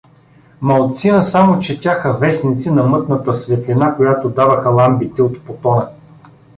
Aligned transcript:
Малцина 0.61 1.23
само 1.23 1.59
четяха 1.59 2.13
вестници 2.13 2.71
на 2.71 2.83
мътната 2.83 3.33
светлина, 3.33 3.95
която 3.95 4.29
даваха 4.29 4.69
ламбите 4.69 5.21
от 5.23 5.41
потона. 5.41 5.89